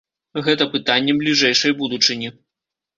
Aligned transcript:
Гэта 0.47 0.67
пытанне 0.75 1.17
бліжэйшай 1.21 1.79
будучыні. 1.85 2.37